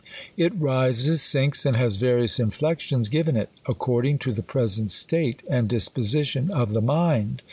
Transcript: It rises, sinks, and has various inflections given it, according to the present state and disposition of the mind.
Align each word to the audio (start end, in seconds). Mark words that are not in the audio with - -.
It 0.35 0.53
rises, 0.59 1.21
sinks, 1.21 1.63
and 1.63 1.77
has 1.77 1.97
various 1.97 2.39
inflections 2.39 3.07
given 3.07 3.37
it, 3.37 3.49
according 3.67 4.17
to 4.25 4.33
the 4.33 4.41
present 4.41 4.89
state 4.89 5.43
and 5.47 5.69
disposition 5.69 6.49
of 6.49 6.73
the 6.73 6.81
mind. 6.81 7.39